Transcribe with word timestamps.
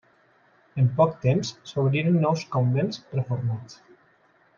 En 0.83 0.87
poc 0.99 1.11
temps, 1.25 1.51
s'obriren 1.71 2.17
nous 2.23 2.45
convents 2.57 2.99
reformats. 3.19 3.77